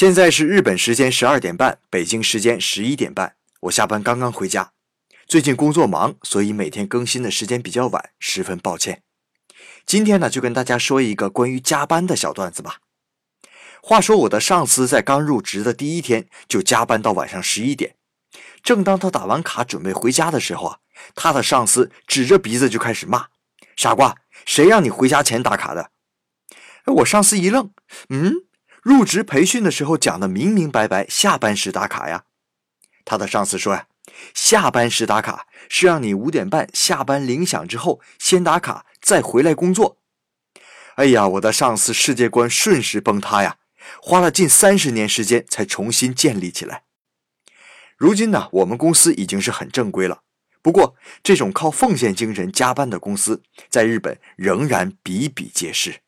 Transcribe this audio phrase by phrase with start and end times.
[0.00, 3.36] 现在是日本时间十二点半，北京时间十一点半。
[3.60, 4.72] 我下班刚刚回家，
[5.26, 9.02] 最近工作忙，所以每天更新的时间比较晚，十分抱歉。
[9.84, 12.78] 今天呢，就跟大家说一个关于加班的小段子吧。
[13.82, 17.96] 话说我的上司在刚入职的第一天就加班到晚上十一点，
[18.62, 20.78] 正当他打完卡准备回家的时候啊，
[21.14, 23.26] 他的上司指着鼻子就开始骂
[23.76, 25.90] ：“傻瓜，谁让你回家前打卡的？”，
[26.96, 27.70] 我上司一愣，
[28.08, 28.46] 嗯。
[28.82, 32.24] 入职培训的时候讲的明明白白，下班时打卡呀。
[33.04, 33.86] 他的上司说呀，
[34.34, 39.98] 下班时打卡是让你五点半下班铃响之后先打卡，再回来工作。
[40.96, 43.56] 哎呀，我的上司世界观瞬时崩塌呀，
[44.02, 46.84] 花了近三十年时间才重新建立起来。
[47.96, 50.22] 如今呢，我们公司已经是很正规了，
[50.62, 56.00] 不过这种靠奉献精神加班的公司，在日本仍然比比皆是。